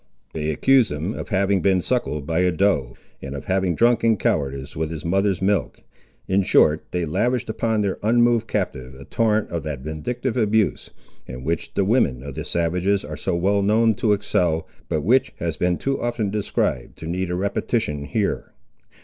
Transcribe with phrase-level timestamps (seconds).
[0.33, 4.17] They accused him of having been suckled by a doe, and of having drunk in
[4.17, 5.83] cowardice with his mother's milk.
[6.27, 10.89] In short, they lavished upon their unmoved captive a torrent of that vindictive abuse,
[11.27, 15.33] in which the women of the savages are so well known to excel, but which
[15.35, 18.53] has been too often described to need a repetition here.